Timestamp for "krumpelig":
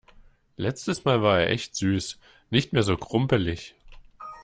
2.97-3.75